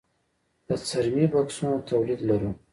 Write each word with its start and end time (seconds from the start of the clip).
د 0.67 0.69
څرمي 0.87 1.25
بکسونو 1.33 1.85
تولید 1.89 2.19
لرو؟ 2.29 2.51